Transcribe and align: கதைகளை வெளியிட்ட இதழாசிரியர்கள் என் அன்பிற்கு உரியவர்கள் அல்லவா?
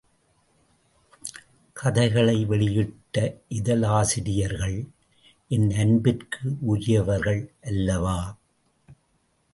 கதைகளை 1.75 2.45
வெளியிட்ட 2.45 3.15
இதழாசிரியர்கள் 3.49 4.79
என் 5.51 5.69
அன்பிற்கு 5.75 6.43
உரியவர்கள் 6.65 7.43
அல்லவா? 7.61 8.19